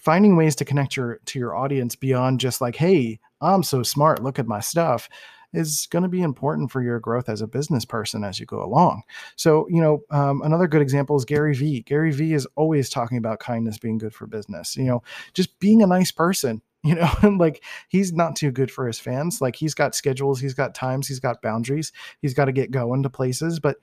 Finding 0.00 0.36
ways 0.36 0.54
to 0.56 0.64
connect 0.64 0.96
your 0.96 1.20
to 1.26 1.38
your 1.38 1.56
audience 1.56 1.96
beyond 1.96 2.40
just 2.40 2.60
like, 2.60 2.76
hey, 2.76 3.18
I'm 3.40 3.62
so 3.62 3.82
smart, 3.82 4.22
look 4.22 4.38
at 4.38 4.46
my 4.46 4.60
stuff 4.60 5.08
is 5.54 5.86
going 5.90 6.02
to 6.02 6.08
be 6.08 6.22
important 6.22 6.70
for 6.70 6.82
your 6.82 7.00
growth 7.00 7.28
as 7.28 7.40
a 7.40 7.46
business 7.46 7.84
person 7.84 8.24
as 8.24 8.38
you 8.40 8.46
go 8.46 8.62
along. 8.62 9.02
So, 9.36 9.66
you 9.68 9.80
know, 9.80 10.02
um, 10.10 10.42
another 10.42 10.68
good 10.68 10.82
example 10.82 11.16
is 11.16 11.24
Gary 11.24 11.54
Vee. 11.54 11.82
Gary 11.82 12.12
Vee 12.12 12.34
is 12.34 12.46
always 12.56 12.88
talking 12.88 13.18
about 13.18 13.38
kindness 13.38 13.78
being 13.78 13.98
good 13.98 14.14
for 14.14 14.26
business, 14.26 14.76
you 14.76 14.84
know, 14.84 15.02
just 15.32 15.58
being 15.58 15.82
a 15.82 15.86
nice 15.86 16.10
person 16.10 16.62
you 16.84 16.94
know 16.94 17.10
like 17.38 17.64
he's 17.88 18.12
not 18.12 18.36
too 18.36 18.50
good 18.50 18.70
for 18.70 18.86
his 18.86 19.00
fans 19.00 19.40
like 19.40 19.56
he's 19.56 19.72
got 19.72 19.94
schedules 19.94 20.38
he's 20.38 20.52
got 20.52 20.74
times 20.74 21.08
he's 21.08 21.18
got 21.18 21.40
boundaries 21.40 21.92
he's 22.20 22.34
got 22.34 22.44
to 22.44 22.52
get 22.52 22.70
going 22.70 23.02
to 23.02 23.08
places 23.08 23.58
but 23.58 23.78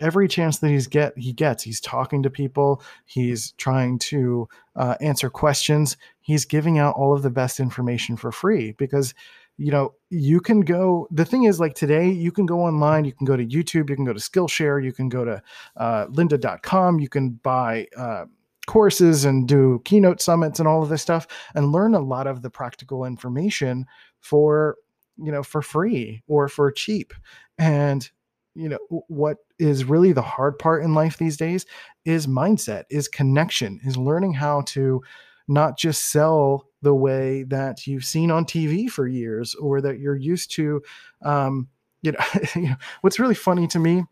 every 0.00 0.28
chance 0.28 0.58
that 0.58 0.68
he's 0.68 0.86
get 0.86 1.16
he 1.16 1.32
gets 1.32 1.62
he's 1.62 1.80
talking 1.80 2.22
to 2.22 2.28
people 2.28 2.82
he's 3.06 3.52
trying 3.52 3.98
to 3.98 4.46
uh, 4.76 4.96
answer 5.00 5.30
questions 5.30 5.96
he's 6.20 6.44
giving 6.44 6.78
out 6.78 6.94
all 6.94 7.14
of 7.14 7.22
the 7.22 7.30
best 7.30 7.58
information 7.58 8.16
for 8.16 8.30
free 8.30 8.72
because 8.72 9.14
you 9.58 9.70
know, 9.70 9.94
you 10.10 10.40
can 10.40 10.60
go. 10.60 11.06
The 11.10 11.24
thing 11.24 11.44
is, 11.44 11.60
like 11.60 11.74
today, 11.74 12.10
you 12.10 12.32
can 12.32 12.46
go 12.46 12.60
online, 12.60 13.04
you 13.04 13.12
can 13.12 13.26
go 13.26 13.36
to 13.36 13.44
YouTube, 13.44 13.90
you 13.90 13.96
can 13.96 14.04
go 14.04 14.12
to 14.12 14.20
Skillshare, 14.20 14.82
you 14.82 14.92
can 14.92 15.08
go 15.08 15.24
to 15.24 15.42
uh, 15.76 16.06
lynda.com, 16.06 17.00
you 17.00 17.08
can 17.08 17.30
buy 17.30 17.86
uh, 17.96 18.24
courses 18.66 19.24
and 19.24 19.48
do 19.48 19.80
keynote 19.84 20.20
summits 20.20 20.58
and 20.58 20.68
all 20.68 20.82
of 20.82 20.88
this 20.88 21.02
stuff 21.02 21.26
and 21.54 21.72
learn 21.72 21.94
a 21.94 22.00
lot 22.00 22.26
of 22.26 22.42
the 22.42 22.50
practical 22.50 23.04
information 23.04 23.86
for, 24.20 24.76
you 25.16 25.32
know, 25.32 25.42
for 25.42 25.62
free 25.62 26.22
or 26.26 26.48
for 26.48 26.70
cheap. 26.70 27.12
And, 27.58 28.08
you 28.54 28.68
know, 28.68 28.78
what 29.08 29.38
is 29.58 29.84
really 29.84 30.12
the 30.12 30.22
hard 30.22 30.58
part 30.58 30.82
in 30.82 30.94
life 30.94 31.18
these 31.18 31.36
days 31.36 31.66
is 32.04 32.26
mindset, 32.26 32.84
is 32.90 33.08
connection, 33.08 33.80
is 33.84 33.96
learning 33.96 34.34
how 34.34 34.62
to 34.62 35.02
not 35.48 35.76
just 35.76 36.10
sell 36.10 36.66
the 36.82 36.94
way 36.94 37.44
that 37.44 37.86
you've 37.86 38.04
seen 38.04 38.30
on 38.30 38.44
TV 38.44 38.90
for 38.90 39.06
years 39.06 39.54
or 39.54 39.80
that 39.80 39.98
you're 39.98 40.16
used 40.16 40.52
to. 40.52 40.82
Um, 41.22 41.68
you, 42.02 42.12
know, 42.12 42.18
you 42.54 42.62
know, 42.62 42.76
what's 43.00 43.18
really 43.18 43.34
funny 43.34 43.66
to 43.68 43.78
me 43.78 44.04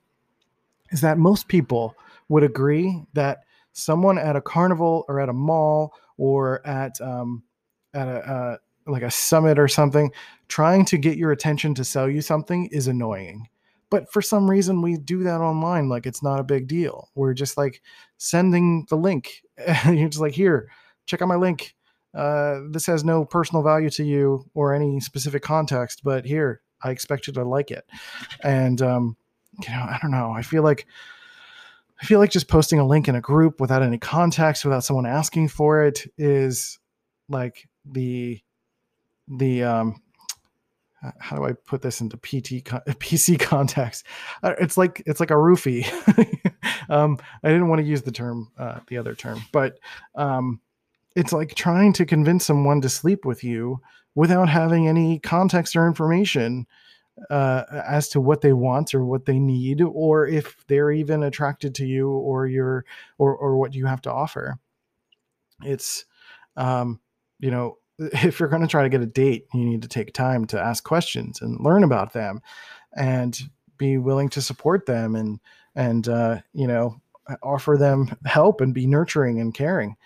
is 0.90 1.00
that 1.02 1.18
most 1.18 1.48
people 1.48 1.94
would 2.28 2.42
agree 2.42 3.04
that 3.14 3.44
someone 3.72 4.18
at 4.18 4.36
a 4.36 4.40
carnival 4.40 5.04
or 5.08 5.20
at 5.20 5.28
a 5.28 5.32
mall 5.32 5.94
or 6.16 6.66
at 6.66 7.00
um, 7.00 7.42
at 7.94 8.08
a 8.08 8.10
uh, 8.10 8.56
like 8.86 9.02
a 9.02 9.10
summit 9.10 9.58
or 9.58 9.68
something 9.68 10.10
trying 10.48 10.84
to 10.84 10.98
get 10.98 11.16
your 11.16 11.30
attention 11.30 11.74
to 11.74 11.84
sell 11.84 12.08
you 12.08 12.20
something 12.20 12.66
is 12.72 12.88
annoying 12.88 13.46
but 13.88 14.10
for 14.10 14.22
some 14.22 14.50
reason 14.50 14.82
we 14.82 14.96
do 14.96 15.22
that 15.22 15.40
online 15.40 15.88
like 15.88 16.06
it's 16.06 16.22
not 16.22 16.40
a 16.40 16.44
big 16.44 16.66
deal 16.66 17.08
we're 17.14 17.34
just 17.34 17.56
like 17.56 17.82
sending 18.16 18.84
the 18.88 18.96
link 18.96 19.42
you're 19.86 20.08
just 20.08 20.20
like 20.20 20.32
here 20.32 20.70
check 21.10 21.20
out 21.20 21.28
my 21.28 21.36
link. 21.36 21.74
Uh, 22.14 22.60
this 22.70 22.86
has 22.86 23.04
no 23.04 23.24
personal 23.24 23.62
value 23.62 23.90
to 23.90 24.04
you 24.04 24.44
or 24.54 24.74
any 24.74 25.00
specific 25.00 25.42
context, 25.42 26.02
but 26.02 26.24
here, 26.24 26.60
I 26.82 26.90
expect 26.90 27.26
you 27.26 27.32
to 27.34 27.44
like 27.44 27.70
it. 27.70 27.84
And, 28.42 28.80
um, 28.82 29.16
you 29.62 29.70
know, 29.70 29.82
I 29.82 29.98
don't 30.00 30.10
know. 30.10 30.32
I 30.32 30.42
feel 30.42 30.62
like, 30.62 30.86
I 32.00 32.06
feel 32.06 32.18
like 32.18 32.30
just 32.30 32.48
posting 32.48 32.78
a 32.78 32.86
link 32.86 33.08
in 33.08 33.14
a 33.14 33.20
group 33.20 33.60
without 33.60 33.82
any 33.82 33.98
context, 33.98 34.64
without 34.64 34.84
someone 34.84 35.06
asking 35.06 35.48
for 35.48 35.84
it 35.84 36.06
is 36.16 36.78
like 37.28 37.68
the, 37.84 38.40
the, 39.28 39.62
um, 39.64 40.00
how 41.18 41.36
do 41.36 41.44
I 41.44 41.52
put 41.52 41.82
this 41.82 42.00
into 42.00 42.16
PT 42.16 42.64
PC 42.64 43.38
context? 43.38 44.04
Uh, 44.42 44.54
it's 44.60 44.76
like 44.76 45.02
it's 45.06 45.20
like 45.20 45.30
a 45.30 45.34
roofie. 45.34 45.86
um, 46.90 47.18
I 47.42 47.48
didn't 47.48 47.68
want 47.68 47.80
to 47.80 47.86
use 47.86 48.02
the 48.02 48.12
term, 48.12 48.52
uh, 48.58 48.80
the 48.88 48.98
other 48.98 49.14
term, 49.14 49.40
but 49.52 49.78
um, 50.14 50.60
it's 51.16 51.32
like 51.32 51.54
trying 51.54 51.92
to 51.94 52.06
convince 52.06 52.44
someone 52.44 52.80
to 52.80 52.88
sleep 52.88 53.24
with 53.24 53.42
you 53.42 53.80
without 54.14 54.48
having 54.48 54.88
any 54.88 55.18
context 55.18 55.76
or 55.76 55.86
information 55.86 56.66
uh, 57.28 57.64
as 57.86 58.08
to 58.08 58.20
what 58.20 58.40
they 58.40 58.52
want 58.52 58.94
or 58.94 59.04
what 59.04 59.26
they 59.26 59.38
need, 59.38 59.82
or 59.82 60.26
if 60.26 60.64
they're 60.68 60.92
even 60.92 61.22
attracted 61.22 61.74
to 61.74 61.86
you 61.86 62.10
or 62.10 62.46
your 62.46 62.84
or 63.18 63.36
or 63.36 63.56
what 63.56 63.74
you 63.74 63.86
have 63.86 64.00
to 64.02 64.12
offer. 64.12 64.58
It's, 65.62 66.06
um, 66.56 67.00
you 67.38 67.50
know, 67.50 67.78
if 67.98 68.40
you're 68.40 68.48
going 68.48 68.62
to 68.62 68.68
try 68.68 68.82
to 68.82 68.88
get 68.88 69.02
a 69.02 69.06
date, 69.06 69.46
you 69.52 69.64
need 69.64 69.82
to 69.82 69.88
take 69.88 70.12
time 70.12 70.46
to 70.46 70.60
ask 70.60 70.84
questions 70.84 71.42
and 71.42 71.60
learn 71.60 71.84
about 71.84 72.12
them, 72.12 72.40
and 72.96 73.38
be 73.76 73.98
willing 73.98 74.28
to 74.30 74.42
support 74.42 74.86
them 74.86 75.14
and 75.14 75.40
and 75.74 76.08
uh, 76.08 76.38
you 76.52 76.66
know 76.66 77.00
offer 77.42 77.76
them 77.76 78.16
help 78.24 78.60
and 78.60 78.74
be 78.74 78.86
nurturing 78.86 79.40
and 79.40 79.54
caring. 79.54 79.96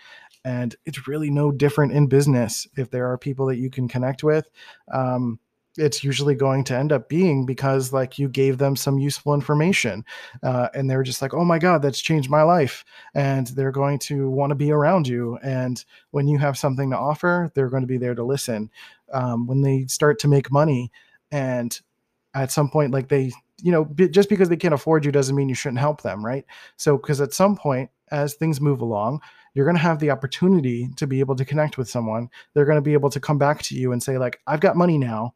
And 0.45 0.73
it's 0.85 1.07
really 1.07 1.29
no 1.29 1.51
different 1.51 1.91
in 1.91 2.07
business. 2.07 2.67
If 2.77 2.91
there 2.91 3.11
are 3.11 3.17
people 3.17 3.47
that 3.47 3.57
you 3.57 3.69
can 3.69 3.89
connect 3.89 4.23
with, 4.23 4.47
um, 4.93 5.39
it's 5.77 6.03
usually 6.03 6.35
going 6.35 6.63
to 6.63 6.77
end 6.77 6.91
up 6.91 7.09
being 7.09 7.45
because 7.45 7.91
like 7.91 8.17
you 8.17 8.29
gave 8.29 8.57
them 8.57 8.75
some 8.75 8.97
useful 8.97 9.33
information 9.33 10.05
uh, 10.43 10.69
and 10.73 10.89
they're 10.89 11.03
just 11.03 11.21
like 11.21 11.33
oh 11.33 11.43
my 11.43 11.59
god 11.59 11.81
that's 11.81 11.99
changed 11.99 12.29
my 12.29 12.43
life 12.43 12.85
and 13.13 13.47
they're 13.47 13.71
going 13.71 13.99
to 13.99 14.29
want 14.29 14.51
to 14.51 14.55
be 14.55 14.71
around 14.71 15.07
you 15.07 15.37
and 15.43 15.83
when 16.11 16.27
you 16.27 16.37
have 16.37 16.57
something 16.57 16.89
to 16.89 16.97
offer 16.97 17.51
they're 17.53 17.69
going 17.69 17.83
to 17.83 17.87
be 17.87 17.97
there 17.97 18.15
to 18.15 18.23
listen 18.23 18.69
um, 19.13 19.47
when 19.47 19.61
they 19.61 19.85
start 19.87 20.17
to 20.19 20.27
make 20.27 20.51
money 20.51 20.91
and 21.31 21.81
at 22.33 22.51
some 22.51 22.69
point 22.69 22.91
like 22.91 23.09
they 23.09 23.31
you 23.61 23.71
know 23.71 23.85
just 24.09 24.29
because 24.29 24.49
they 24.49 24.57
can't 24.57 24.73
afford 24.73 25.05
you 25.05 25.11
doesn't 25.11 25.35
mean 25.35 25.49
you 25.49 25.55
shouldn't 25.55 25.79
help 25.79 26.01
them 26.01 26.25
right 26.25 26.45
so 26.77 26.97
because 26.97 27.21
at 27.21 27.33
some 27.33 27.55
point 27.55 27.89
as 28.11 28.35
things 28.35 28.61
move 28.61 28.81
along 28.81 29.19
you're 29.55 29.65
going 29.65 29.75
to 29.75 29.81
have 29.81 29.99
the 29.99 30.11
opportunity 30.11 30.89
to 30.97 31.07
be 31.07 31.19
able 31.19 31.35
to 31.35 31.45
connect 31.45 31.77
with 31.77 31.89
someone 31.89 32.29
they're 32.53 32.65
going 32.65 32.77
to 32.77 32.81
be 32.81 32.93
able 32.93 33.09
to 33.09 33.19
come 33.19 33.39
back 33.39 33.61
to 33.63 33.75
you 33.75 33.91
and 33.91 34.03
say 34.03 34.17
like 34.17 34.39
i've 34.45 34.59
got 34.59 34.75
money 34.75 34.97
now 34.97 35.33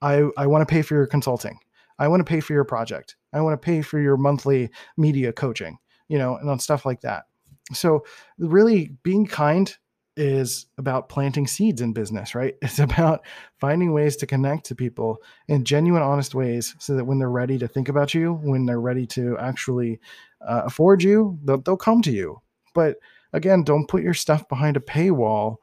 I, 0.00 0.28
I 0.36 0.46
want 0.46 0.66
to 0.66 0.72
pay 0.72 0.82
for 0.82 0.94
your 0.94 1.06
consulting. 1.06 1.58
I 1.98 2.08
want 2.08 2.20
to 2.20 2.24
pay 2.24 2.40
for 2.40 2.52
your 2.52 2.64
project. 2.64 3.16
I 3.32 3.40
want 3.40 3.60
to 3.60 3.64
pay 3.64 3.82
for 3.82 3.98
your 3.98 4.16
monthly 4.16 4.70
media 4.96 5.32
coaching, 5.32 5.78
you 6.08 6.18
know, 6.18 6.36
and 6.36 6.48
on 6.48 6.58
stuff 6.60 6.86
like 6.86 7.00
that. 7.00 7.24
So, 7.72 8.04
really, 8.38 8.92
being 9.02 9.26
kind 9.26 9.76
is 10.16 10.66
about 10.78 11.08
planting 11.08 11.46
seeds 11.46 11.80
in 11.80 11.92
business, 11.92 12.34
right? 12.34 12.56
It's 12.62 12.78
about 12.78 13.24
finding 13.58 13.92
ways 13.92 14.16
to 14.16 14.26
connect 14.26 14.66
to 14.66 14.74
people 14.74 15.18
in 15.48 15.64
genuine, 15.64 16.02
honest 16.02 16.34
ways 16.34 16.74
so 16.78 16.94
that 16.94 17.04
when 17.04 17.18
they're 17.18 17.30
ready 17.30 17.58
to 17.58 17.68
think 17.68 17.88
about 17.88 18.14
you, 18.14 18.34
when 18.34 18.66
they're 18.66 18.80
ready 18.80 19.06
to 19.08 19.36
actually 19.38 20.00
uh, 20.46 20.62
afford 20.64 21.02
you, 21.02 21.38
they'll, 21.44 21.58
they'll 21.58 21.76
come 21.76 22.02
to 22.02 22.12
you. 22.12 22.40
But 22.74 22.96
again, 23.32 23.62
don't 23.62 23.88
put 23.88 24.02
your 24.02 24.14
stuff 24.14 24.48
behind 24.48 24.76
a 24.76 24.80
paywall 24.80 25.56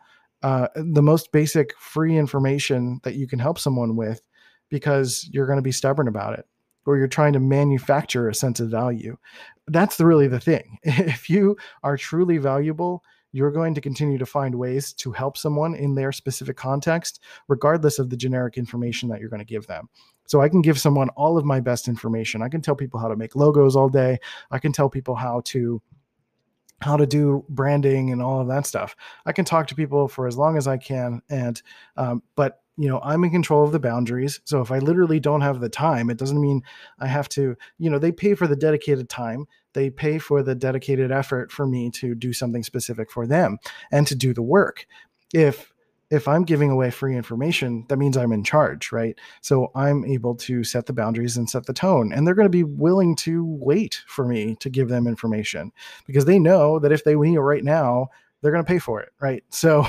uh, 0.46 0.68
the 0.76 1.02
most 1.02 1.32
basic 1.32 1.76
free 1.80 2.16
information 2.16 3.00
that 3.04 3.16
you 3.16 3.28
can 3.28 3.40
help 3.40 3.58
someone 3.58 3.96
with 3.96 4.22
because 4.70 5.28
you're 5.32 5.48
going 5.48 5.58
to 5.58 5.64
be 5.64 5.72
stubborn 5.72 6.08
about 6.08 6.38
it 6.38 6.46
or 6.86 6.98
you're 6.98 7.08
trying 7.08 7.34
to 7.34 7.40
manufacture 7.40 8.30
a 8.30 8.36
sense 8.36 8.60
of 8.60 8.70
value. 8.70 9.18
That's 9.68 9.98
the, 9.98 10.06
really 10.06 10.28
the 10.28 10.40
thing. 10.40 10.78
If 10.84 11.32
you 11.32 11.58
are 11.82 11.98
truly 11.98 12.38
valuable, 12.38 13.04
you're 13.32 13.52
going 13.52 13.74
to 13.74 13.82
continue 13.82 14.20
to 14.20 14.26
find 14.26 14.54
ways 14.54 14.94
to 14.94 15.12
help 15.12 15.36
someone 15.36 15.74
in 15.74 15.96
their 15.96 16.12
specific 16.12 16.58
context, 16.58 17.22
regardless 17.48 17.98
of 17.98 18.12
the 18.12 18.18
generic 18.18 18.56
information 18.56 19.10
that 19.10 19.20
you're 19.20 19.30
going 19.30 19.40
to 19.40 19.46
give 19.46 19.66
them. 19.66 19.90
So 20.28 20.42
I 20.42 20.50
can 20.50 20.62
give 20.62 20.80
someone 20.80 21.10
all 21.10 21.40
of 21.40 21.44
my 21.44 21.60
best 21.60 21.88
information. 21.88 22.44
I 22.44 22.50
can 22.50 22.62
tell 22.62 22.76
people 22.76 23.00
how 23.00 23.08
to 23.08 23.16
make 23.16 23.36
logos 23.36 23.76
all 23.76 23.90
day. 23.90 24.20
I 24.52 24.60
can 24.60 24.72
tell 24.72 24.90
people 24.90 25.16
how 25.16 25.42
to 25.46 25.82
how 26.82 26.98
to 26.98 27.06
do 27.06 27.46
branding 27.50 28.12
and 28.12 28.22
all 28.22 28.42
of 28.42 28.48
that 28.48 28.66
stuff. 28.66 28.96
I 29.26 29.32
can 29.32 29.46
talk 29.46 29.68
to 29.68 29.76
people 29.76 30.08
for 30.08 30.28
as 30.28 30.38
long 30.38 30.58
as 30.58 30.68
I 30.68 30.78
can, 30.78 31.22
and 31.30 31.62
um, 31.98 32.24
but 32.36 32.62
you 32.78 32.90
know 32.90 33.00
i'm 33.04 33.24
in 33.24 33.32
control 33.32 33.64
of 33.64 33.72
the 33.72 33.80
boundaries. 33.80 34.42
So 34.44 34.62
if 34.62 34.70
i 34.70 34.80
literally 34.80 35.20
don't 35.20 35.42
have 35.42 35.62
the 35.62 35.70
time 35.70 36.10
it 36.10 36.18
doesn't 36.18 36.42
mean 36.42 36.62
i 37.00 37.08
have 37.08 37.30
to 37.30 37.56
you 37.78 37.90
know 37.90 38.00
they 38.00 38.12
pay 38.12 38.36
for 38.36 38.48
the 38.48 38.56
dedicated 38.56 39.10
time. 39.10 39.46
They 39.74 39.90
pay 39.90 40.20
for 40.20 40.42
the 40.42 40.56
dedicated 40.56 41.12
effort 41.12 41.52
for 41.52 41.68
me 41.68 41.90
to 41.92 42.16
do 42.16 42.32
something 42.34 42.64
specific 42.64 43.12
for 43.12 43.28
them 43.28 43.58
and 43.92 44.08
to 44.08 44.16
do 44.16 44.34
the 44.34 44.42
work. 44.42 44.86
If 45.34 45.74
if 46.12 46.28
I'm 46.28 46.44
giving 46.44 46.70
away 46.70 46.92
free 46.92 47.16
information, 47.16 47.86
that 47.90 47.98
means 47.98 48.16
I'm 48.16 48.32
in 48.32 48.44
charge, 48.44 48.92
right? 48.92 49.18
So 49.42 49.72
I'm 49.76 50.06
able 50.06 50.36
to 50.36 50.64
set 50.64 50.86
the 50.86 50.94
boundaries 50.94 51.38
and 51.38 51.50
set 51.50 51.66
the 51.66 51.74
tone. 51.74 52.14
And 52.14 52.26
they're 52.26 52.36
going 52.36 52.46
to 52.46 52.50
be 52.50 52.64
willing 52.64 53.16
to 53.18 53.44
wait 53.44 54.04
for 54.08 54.26
me 54.26 54.56
to 54.60 54.70
give 54.70 54.88
them 54.88 55.08
information 55.08 55.72
because 56.06 56.26
they 56.26 56.38
know 56.38 56.80
that 56.80 56.92
if 56.92 57.04
they 57.04 57.16
need 57.16 57.36
it 57.36 57.40
right 57.40 57.64
now, 57.64 58.10
they're 58.42 58.52
going 58.52 58.64
to 58.64 58.72
pay 58.72 58.80
for 58.80 59.02
it, 59.02 59.10
right? 59.20 59.44
So, 59.50 59.88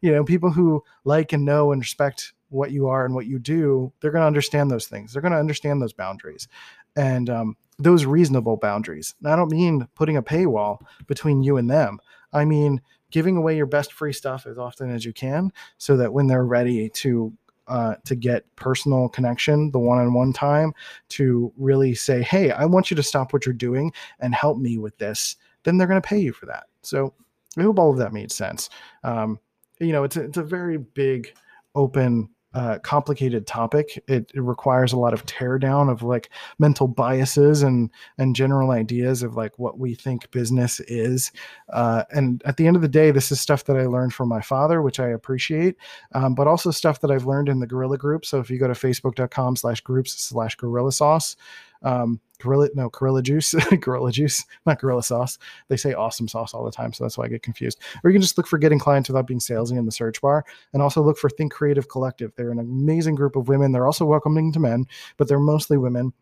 you 0.00 0.12
know, 0.12 0.24
people 0.24 0.50
who 0.50 0.82
like 1.04 1.32
and 1.32 1.44
know 1.44 1.72
and 1.72 1.80
respect 1.80 2.32
what 2.48 2.70
you 2.70 2.88
are 2.88 3.04
and 3.04 3.14
what 3.14 3.26
you 3.26 3.38
do, 3.38 3.92
they're 4.00 4.10
going 4.10 4.22
to 4.22 4.26
understand 4.26 4.70
those 4.70 4.86
things. 4.86 5.12
They're 5.12 5.22
going 5.22 5.32
to 5.32 5.38
understand 5.38 5.82
those 5.82 5.92
boundaries 5.92 6.48
and 6.96 7.28
um, 7.28 7.56
those 7.78 8.04
reasonable 8.04 8.56
boundaries. 8.56 9.14
And 9.22 9.32
I 9.32 9.36
don't 9.36 9.50
mean 9.50 9.88
putting 9.94 10.16
a 10.16 10.22
paywall 10.22 10.78
between 11.06 11.42
you 11.42 11.56
and 11.56 11.70
them. 11.70 11.98
I 12.32 12.44
mean 12.44 12.80
giving 13.10 13.36
away 13.36 13.56
your 13.56 13.66
best 13.66 13.92
free 13.92 14.12
stuff 14.12 14.46
as 14.46 14.58
often 14.58 14.90
as 14.90 15.04
you 15.04 15.12
can 15.12 15.52
so 15.78 15.96
that 15.96 16.12
when 16.12 16.26
they're 16.26 16.44
ready 16.44 16.88
to 16.90 17.32
uh, 17.66 17.94
to 18.04 18.16
get 18.16 18.44
personal 18.56 19.08
connection 19.08 19.70
the 19.70 19.78
one-on-one 19.78 20.32
time 20.32 20.72
to 21.08 21.52
really 21.56 21.94
say 21.94 22.20
hey 22.20 22.50
i 22.50 22.64
want 22.64 22.90
you 22.90 22.96
to 22.96 23.02
stop 23.02 23.32
what 23.32 23.46
you're 23.46 23.52
doing 23.52 23.92
and 24.18 24.34
help 24.34 24.58
me 24.58 24.76
with 24.76 24.96
this 24.98 25.36
then 25.62 25.76
they're 25.76 25.86
going 25.86 26.00
to 26.00 26.08
pay 26.08 26.18
you 26.18 26.32
for 26.32 26.46
that. 26.46 26.64
So 26.82 27.14
i 27.58 27.62
hope 27.62 27.78
all 27.78 27.90
of 27.90 27.98
that 27.98 28.12
made 28.12 28.32
sense. 28.32 28.70
Um, 29.04 29.38
you 29.78 29.92
know 29.92 30.04
it's 30.04 30.16
a, 30.16 30.22
it's 30.22 30.36
a 30.36 30.42
very 30.42 30.78
big 30.78 31.32
open 31.74 32.28
uh, 32.54 32.78
complicated 32.80 33.46
topic. 33.46 34.02
It, 34.08 34.30
it, 34.34 34.40
requires 34.40 34.92
a 34.92 34.98
lot 34.98 35.14
of 35.14 35.24
teardown 35.24 35.90
of 35.90 36.02
like 36.02 36.30
mental 36.58 36.88
biases 36.88 37.62
and 37.62 37.90
and 38.18 38.34
general 38.34 38.72
ideas 38.72 39.22
of 39.22 39.36
like 39.36 39.56
what 39.58 39.78
we 39.78 39.94
think 39.94 40.28
business 40.32 40.80
is. 40.80 41.30
Uh, 41.72 42.02
and 42.10 42.42
at 42.44 42.56
the 42.56 42.66
end 42.66 42.74
of 42.74 42.82
the 42.82 42.88
day, 42.88 43.12
this 43.12 43.30
is 43.30 43.40
stuff 43.40 43.64
that 43.64 43.76
I 43.76 43.86
learned 43.86 44.14
from 44.14 44.28
my 44.28 44.40
father, 44.40 44.82
which 44.82 44.98
I 44.98 45.08
appreciate, 45.08 45.76
um, 46.12 46.34
but 46.34 46.48
also 46.48 46.72
stuff 46.72 47.00
that 47.02 47.10
I've 47.12 47.26
learned 47.26 47.48
in 47.48 47.60
the 47.60 47.66
Guerrilla 47.66 47.98
Group. 47.98 48.24
So 48.24 48.40
if 48.40 48.50
you 48.50 48.58
go 48.58 48.66
to 48.66 48.74
facebook.com/slash 48.74 49.82
groups 49.82 50.20
slash 50.20 50.56
Sauce. 50.90 51.36
Um, 51.82 52.20
gorilla 52.38 52.68
no 52.74 52.88
gorilla 52.88 53.22
juice 53.22 53.54
gorilla 53.80 54.12
juice 54.12 54.44
not 54.66 54.80
gorilla 54.80 55.02
sauce. 55.02 55.38
They 55.68 55.76
say 55.76 55.92
awesome 55.92 56.28
sauce 56.28 56.54
all 56.54 56.64
the 56.64 56.70
time 56.70 56.92
so 56.92 57.04
that's 57.04 57.18
why 57.18 57.24
i 57.24 57.28
get 57.28 57.42
confused. 57.42 57.78
Or 58.02 58.10
you 58.10 58.14
can 58.14 58.22
just 58.22 58.36
look 58.36 58.46
for 58.46 58.58
getting 58.58 58.78
clients 58.78 59.08
without 59.08 59.26
being 59.26 59.40
salesy 59.40 59.78
in 59.78 59.86
the 59.86 59.92
search 59.92 60.20
bar 60.20 60.44
and 60.72 60.82
also 60.82 61.02
look 61.02 61.18
for 61.18 61.30
think 61.30 61.52
creative 61.52 61.88
collective. 61.88 62.32
They're 62.36 62.50
an 62.50 62.58
amazing 62.58 63.14
group 63.14 63.36
of 63.36 63.48
women. 63.48 63.72
They're 63.72 63.86
also 63.86 64.04
welcoming 64.04 64.52
to 64.52 64.60
men 64.60 64.86
but 65.16 65.28
they're 65.28 65.38
mostly 65.38 65.76
women 65.76 66.12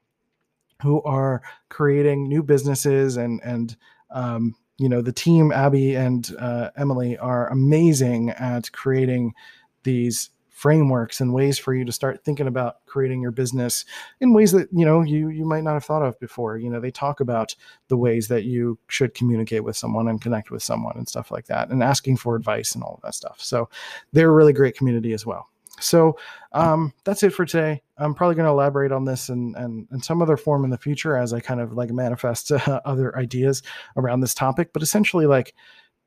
who 0.82 1.02
are 1.02 1.42
creating 1.68 2.28
new 2.28 2.42
businesses 2.42 3.16
and 3.16 3.40
and 3.42 3.76
um, 4.10 4.54
you 4.78 4.88
know 4.88 5.02
the 5.02 5.12
team 5.12 5.52
abby 5.52 5.94
and 5.94 6.30
uh, 6.38 6.70
emily 6.76 7.16
are 7.18 7.48
amazing 7.48 8.30
at 8.30 8.70
creating 8.72 9.34
these 9.82 10.30
frameworks 10.58 11.20
and 11.20 11.32
ways 11.32 11.56
for 11.56 11.72
you 11.72 11.84
to 11.84 11.92
start 11.92 12.24
thinking 12.24 12.48
about 12.48 12.84
creating 12.84 13.22
your 13.22 13.30
business 13.30 13.84
in 14.20 14.32
ways 14.32 14.50
that 14.50 14.68
you 14.72 14.84
know 14.84 15.02
you 15.02 15.28
you 15.28 15.44
might 15.44 15.62
not 15.62 15.74
have 15.74 15.84
thought 15.84 16.02
of 16.02 16.18
before 16.18 16.58
you 16.58 16.68
know 16.68 16.80
they 16.80 16.90
talk 16.90 17.20
about 17.20 17.54
the 17.86 17.96
ways 17.96 18.26
that 18.26 18.42
you 18.42 18.76
should 18.88 19.14
communicate 19.14 19.62
with 19.62 19.76
someone 19.76 20.08
and 20.08 20.20
connect 20.20 20.50
with 20.50 20.60
someone 20.60 20.96
and 20.96 21.08
stuff 21.08 21.30
like 21.30 21.46
that 21.46 21.70
and 21.70 21.80
asking 21.80 22.16
for 22.16 22.34
advice 22.34 22.74
and 22.74 22.82
all 22.82 22.94
of 22.96 23.00
that 23.02 23.14
stuff 23.14 23.40
so 23.40 23.68
they're 24.12 24.30
a 24.30 24.34
really 24.34 24.52
great 24.52 24.76
community 24.76 25.12
as 25.12 25.24
well 25.24 25.48
so 25.80 26.18
um, 26.54 26.92
that's 27.04 27.22
it 27.22 27.30
for 27.30 27.44
today. 27.44 27.80
I'm 27.98 28.12
probably 28.12 28.34
going 28.34 28.46
to 28.46 28.50
elaborate 28.50 28.90
on 28.90 29.04
this 29.04 29.28
and 29.28 29.54
and 29.54 29.86
in 29.92 30.02
some 30.02 30.20
other 30.20 30.36
form 30.36 30.64
in 30.64 30.70
the 30.70 30.76
future 30.76 31.16
as 31.16 31.32
I 31.32 31.38
kind 31.38 31.60
of 31.60 31.72
like 31.74 31.90
manifest 31.90 32.50
uh, 32.50 32.80
other 32.84 33.16
ideas 33.16 33.62
around 33.96 34.18
this 34.18 34.34
topic. 34.34 34.72
But 34.72 34.82
essentially, 34.82 35.26
like, 35.26 35.54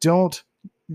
don't 0.01 0.43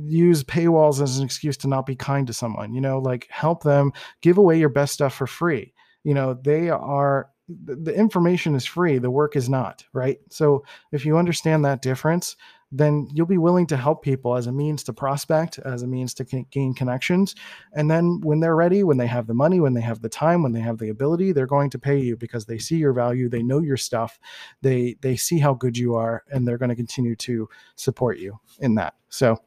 use 0.04 0.44
paywalls 0.44 1.00
as 1.02 1.18
an 1.18 1.24
excuse 1.24 1.56
to 1.56 1.68
not 1.68 1.86
be 1.86 1.96
kind 1.96 2.26
to 2.26 2.32
someone 2.32 2.74
you 2.74 2.80
know 2.80 2.98
like 2.98 3.26
help 3.30 3.62
them 3.62 3.92
give 4.20 4.38
away 4.38 4.58
your 4.58 4.68
best 4.68 4.92
stuff 4.94 5.14
for 5.14 5.26
free. 5.26 5.72
You 6.04 6.14
know 6.14 6.34
they 6.34 6.70
are 6.70 7.30
the 7.48 7.94
information 7.94 8.56
is 8.56 8.64
free 8.64 8.98
the 8.98 9.10
work 9.10 9.36
is 9.36 9.48
not 9.48 9.84
right? 9.92 10.18
So 10.30 10.64
if 10.92 11.06
you 11.06 11.16
understand 11.16 11.64
that 11.64 11.82
difference 11.82 12.36
then 12.72 13.08
you'll 13.14 13.26
be 13.26 13.38
willing 13.38 13.66
to 13.68 13.76
help 13.76 14.02
people 14.02 14.34
as 14.34 14.48
a 14.48 14.52
means 14.52 14.82
to 14.82 14.92
prospect 14.92 15.58
as 15.60 15.82
a 15.82 15.86
means 15.86 16.12
to 16.14 16.24
gain 16.24 16.74
connections. 16.74 17.36
And 17.72 17.88
then 17.88 18.20
when 18.22 18.40
they're 18.40 18.56
ready 18.56 18.82
when 18.82 18.96
they 18.96 19.06
have 19.06 19.28
the 19.28 19.34
money 19.34 19.60
when 19.60 19.74
they 19.74 19.80
have 19.80 20.02
the 20.02 20.08
time 20.08 20.42
when 20.42 20.52
they 20.52 20.60
have 20.60 20.78
the 20.78 20.88
ability 20.88 21.32
they're 21.32 21.46
going 21.46 21.70
to 21.70 21.78
pay 21.78 21.98
you 21.98 22.16
because 22.16 22.46
they 22.46 22.58
see 22.58 22.76
your 22.76 22.92
value 22.92 23.28
they 23.28 23.42
know 23.42 23.60
your 23.60 23.76
stuff 23.76 24.18
they 24.62 24.96
they 25.00 25.16
see 25.16 25.38
how 25.38 25.54
good 25.54 25.78
you 25.78 25.94
are 25.94 26.24
and 26.30 26.46
they're 26.46 26.58
going 26.58 26.68
to 26.68 26.76
continue 26.76 27.14
to 27.16 27.48
support 27.76 28.18
you 28.18 28.38
in 28.58 28.74
that. 28.74 28.94
So 29.08 29.38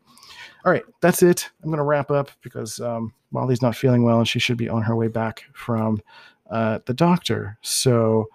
all 0.65 0.71
right, 0.71 0.83
that's 1.01 1.23
it. 1.23 1.49
I'm 1.63 1.69
going 1.69 1.77
to 1.77 1.83
wrap 1.83 2.11
up 2.11 2.31
because 2.41 2.79
um, 2.79 3.13
Molly's 3.31 3.61
not 3.61 3.75
feeling 3.75 4.03
well 4.03 4.19
and 4.19 4.27
she 4.27 4.39
should 4.39 4.57
be 4.57 4.69
on 4.69 4.81
her 4.81 4.95
way 4.95 5.07
back 5.07 5.43
from 5.53 6.01
uh, 6.49 6.79
the 6.85 6.93
doctor. 6.93 7.57
So 7.61 8.27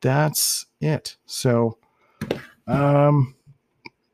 that's 0.00 0.66
it. 0.80 1.16
So, 1.26 1.78
um, 2.66 3.34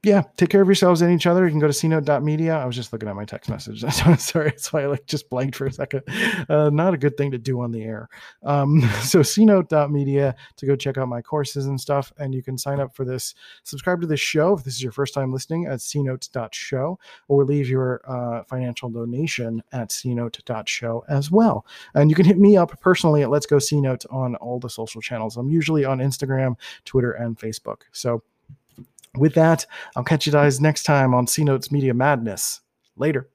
yeah, 0.03 0.23
take 0.39 0.49
care 0.49 0.63
of 0.63 0.69
yourselves 0.69 1.03
and 1.03 1.13
each 1.13 1.27
other. 1.27 1.45
You 1.45 1.51
can 1.51 1.61
go 1.61 1.67
to 1.67 1.75
cnote.media. 1.75 2.57
I 2.57 2.65
was 2.65 2.75
just 2.75 2.91
looking 2.91 3.09
at 3.11 3.15
my 3.15 3.27
text 3.27 3.51
message. 3.51 3.81
Sorry, 4.19 4.49
that's 4.49 4.73
why 4.73 4.85
I 4.85 4.87
like 4.87 5.05
just 5.05 5.29
blanked 5.29 5.57
for 5.57 5.67
a 5.67 5.73
second. 5.73 6.03
Uh, 6.49 6.71
not 6.71 6.95
a 6.95 6.97
good 6.97 7.19
thing 7.19 7.31
to 7.33 7.39
do 7.39 7.61
on 7.61 7.71
the 7.71 7.83
air. 7.83 8.09
Um, 8.43 8.81
so 9.03 9.21
cnote.media 9.21 10.35
to 10.57 10.67
go 10.67 10.75
check 10.75 10.97
out 10.97 11.09
my 11.09 11.21
courses 11.21 11.67
and 11.67 11.79
stuff. 11.79 12.15
And 12.19 12.35
you 12.35 12.43
can 12.43 12.57
sign 12.57 12.81
up 12.81 12.95
for 12.97 13.05
this, 13.05 13.35
subscribe 13.65 14.01
to 14.01 14.07
this 14.07 14.21
show 14.21 14.55
if 14.55 14.65
this 14.65 14.75
is 14.75 14.83
your 14.83 14.93
first 14.93 15.13
time 15.13 15.35
listening 15.35 15.67
at 15.67 15.81
cnote.show 15.81 16.99
or 17.29 17.45
leave 17.45 17.69
your 17.69 18.01
uh, 18.09 18.43
financial 18.45 18.89
donation 18.89 19.63
at 19.73 19.91
cnote.show 19.91 21.05
as 21.11 21.31
well. 21.31 21.67
And 21.95 22.09
you 22.09 22.17
can 22.17 22.25
hit 22.25 22.39
me 22.39 22.57
up 22.57 22.81
personally 22.81 23.23
at 23.23 23.29
Let's 23.29 23.47
Go 23.47 23.57
CNote 23.57 24.07
on 24.11 24.35
all 24.37 24.59
the 24.59 24.71
social 24.71 25.03
channels. 25.03 25.37
I'm 25.37 25.51
usually 25.51 25.85
on 25.85 25.99
Instagram, 25.99 26.55
Twitter, 26.87 27.13
and 27.13 27.39
Facebook. 27.39 27.83
So 27.93 28.23
with 29.17 29.35
that, 29.35 29.67
I'll 29.97 30.05
catch 30.05 30.27
you 30.27 30.33
guys 30.33 30.61
next 30.61 30.85
time 30.85 31.15
on 31.15 31.27
C 31.27 31.45
Notes 31.45 31.73
Media 31.73 31.95
Madness. 31.95 32.61
Later. 32.97 33.29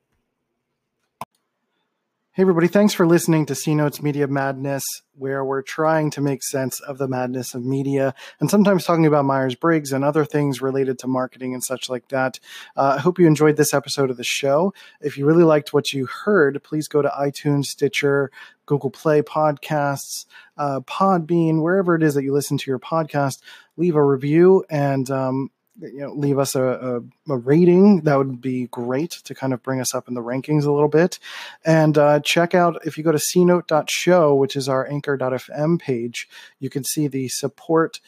Hey, 2.36 2.41
everybody, 2.41 2.67
thanks 2.67 2.94
for 2.94 3.08
listening 3.08 3.46
to 3.46 3.55
C 3.55 3.74
Notes 3.75 4.03
Media 4.03 4.27
Madness, 4.27 4.84
where 5.13 5.46
we're 5.46 5.62
trying 5.62 6.12
to 6.12 6.22
make 6.22 6.44
sense 6.44 6.82
of 6.82 6.98
the 6.98 7.08
madness 7.08 7.53
of 7.53 7.63
media 7.63 8.13
and 8.41 8.51
sometimes 8.51 8.84
talking 8.84 9.05
about 9.05 9.24
Myers 9.24 9.55
Briggs 9.55 9.94
and 9.94 10.03
other 10.03 10.25
things 10.25 10.62
related 10.62 11.00
to 11.00 11.08
marketing 11.08 11.53
and 11.53 11.63
such 11.63 11.89
like 11.89 12.10
that. 12.10 12.41
Uh, 12.75 12.96
I 12.98 13.00
hope 13.00 13.20
you 13.20 13.25
enjoyed 13.25 13.55
this 13.55 13.74
episode 13.74 14.10
of 14.10 14.17
the 14.17 14.25
show. 14.25 14.74
If 15.00 15.17
you 15.17 15.25
really 15.25 15.46
liked 15.46 15.72
what 15.72 15.94
you 15.94 16.08
heard, 16.08 16.62
please 16.62 16.89
go 16.89 17.01
to 17.01 17.08
iTunes, 17.08 17.67
Stitcher, 17.67 18.29
Google 18.65 18.89
Play 18.89 19.22
Podcasts, 19.22 20.25
uh, 20.58 20.82
Podbean, 20.82 21.62
wherever 21.62 21.96
it 21.96 22.03
is 22.03 22.15
that 22.15 22.24
you 22.25 22.34
listen 22.34 22.58
to 22.58 22.70
your 22.70 22.79
podcast. 22.79 23.39
Leave 23.77 23.96
a 23.96 24.03
review 24.03 24.65
and 24.70 25.10
um, 25.10 25.51
you 25.79 26.00
know 26.00 26.13
leave 26.13 26.39
us 26.39 26.55
a, 26.55 26.63
a, 26.63 27.34
a, 27.34 27.38
rating 27.38 28.01
that 28.01 28.17
would 28.17 28.41
be 28.41 28.67
great 28.67 29.12
to 29.12 29.36
kind 29.36 29.53
of 29.53 29.62
bring 29.62 29.82
us 29.82 29.94
up 29.94 30.08
in 30.08 30.13
the 30.13 30.22
rankings 30.22 30.65
a 30.65 30.72
little 30.72 30.88
bit. 30.88 31.20
And 31.65 31.98
uh, 31.98 32.20
check 32.22 32.53
out 32.53 32.86
if 32.86 32.98
you 32.98 33.03
go 33.03 33.12
to 33.12 33.17
cnote.show 33.17 34.36
which 34.36 34.55
is 34.55 34.70
our 34.70 34.88
anchor.fm 34.88 35.79
page 35.79 36.27
you 36.60 36.70
can 36.70 36.84
see 36.84 37.08
the 37.08 37.27
support 37.27 38.00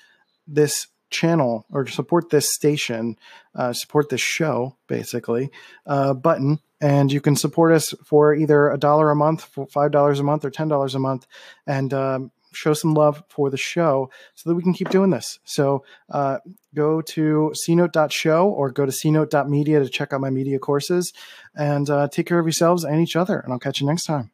this 0.48 0.88
channel 1.10 1.66
or 1.72 1.88
support 1.88 2.30
this 2.30 2.54
station 2.54 3.18
uh, 3.56 3.74
support 3.74 4.10
this 4.10 4.22
show 4.22 4.76
basically 4.88 5.50
uh, 5.86 6.14
button. 6.14 6.60
And 6.80 7.12
you 7.12 7.22
can 7.22 7.36
support 7.36 7.72
us 7.72 7.94
for 8.06 8.36
either 8.36 8.70
a 8.70 8.78
dollar 8.78 9.10
a 9.10 9.16
month 9.16 9.44
for 9.46 9.66
five 9.66 9.92
dollars 9.92 10.20
a 10.20 10.24
month 10.24 10.46
or 10.46 10.52
ten 10.52 10.68
dollars 10.68 10.94
a 10.94 11.00
month. 11.00 11.26
And 11.66 11.92
um, 11.92 12.32
show 12.58 12.74
some 12.74 12.94
love 12.94 13.24
for 13.30 13.50
the 13.50 13.58
show 13.58 14.10
so 14.36 14.50
that 14.50 14.56
we 14.56 14.64
can 14.64 14.74
keep 14.74 14.90
doing 14.90 15.10
this. 15.10 15.40
So 15.44 15.84
uh, 16.10 16.40
go 16.76 17.02
to 17.02 17.54
cnote.show 17.56 18.50
or 18.50 18.72
go 18.72 18.86
to 18.86 18.92
cnote.media 18.92 19.80
to 19.80 19.90
check 19.90 20.14
out 20.14 20.22
my 20.22 20.30
media 20.30 20.60
courses 20.60 21.14
and 21.56 21.90
uh, 21.90 22.08
take 22.08 22.28
care 22.28 22.40
of 22.40 22.46
yourselves 22.46 22.84
and 22.84 23.02
each 23.02 23.16
other. 23.16 23.40
And 23.40 23.54
I'll 23.54 23.60
catch 23.60 23.82
you 23.82 23.88
next 23.88 24.06
time. 24.06 24.32